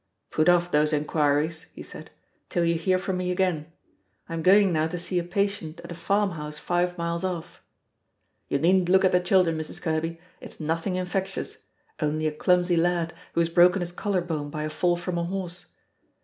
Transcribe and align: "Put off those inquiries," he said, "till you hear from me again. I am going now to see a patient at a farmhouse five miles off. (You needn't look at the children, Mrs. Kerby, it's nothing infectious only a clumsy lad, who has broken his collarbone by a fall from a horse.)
"Put 0.31 0.49
off 0.49 0.71
those 0.71 0.93
inquiries," 0.93 1.67
he 1.75 1.83
said, 1.83 2.09
"till 2.49 2.65
you 2.65 2.73
hear 2.73 2.97
from 2.97 3.17
me 3.17 3.29
again. 3.29 3.71
I 4.27 4.33
am 4.33 4.41
going 4.41 4.73
now 4.73 4.87
to 4.87 4.97
see 4.97 5.19
a 5.19 5.23
patient 5.23 5.79
at 5.83 5.91
a 5.91 5.93
farmhouse 5.93 6.57
five 6.57 6.97
miles 6.97 7.23
off. 7.23 7.61
(You 8.47 8.57
needn't 8.57 8.89
look 8.89 9.05
at 9.05 9.11
the 9.11 9.19
children, 9.19 9.59
Mrs. 9.59 9.79
Kerby, 9.79 10.17
it's 10.39 10.59
nothing 10.59 10.95
infectious 10.95 11.59
only 11.99 12.25
a 12.25 12.31
clumsy 12.31 12.77
lad, 12.77 13.13
who 13.35 13.41
has 13.41 13.49
broken 13.49 13.81
his 13.81 13.91
collarbone 13.91 14.49
by 14.49 14.63
a 14.63 14.71
fall 14.71 14.97
from 14.97 15.19
a 15.19 15.23
horse.) 15.23 15.67